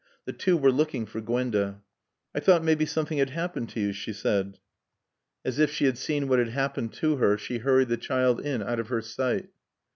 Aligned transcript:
The 0.25 0.33
two 0.33 0.57
were 0.57 0.71
looking 0.71 1.05
for 1.05 1.21
Gwenda. 1.21 1.83
"I 2.33 2.39
thought 2.39 2.63
mebbe 2.63 2.87
something 2.87 3.19
had 3.19 3.33
'appened 3.37 3.69
t' 3.69 3.81
yo," 3.85 3.91
she 3.91 4.13
said. 4.13 4.57
As 5.45 5.59
if 5.59 5.69
she 5.69 5.85
had 5.85 5.99
seen 5.99 6.27
what 6.27 6.39
had 6.39 6.49
happened 6.49 6.93
to 6.93 7.17
her 7.17 7.37
she 7.37 7.59
hurried 7.59 7.89
the 7.89 7.97
child 7.97 8.39
in 8.41 8.63
out 8.63 8.79
of 8.79 8.87
her 8.87 9.03
sight. 9.03 9.49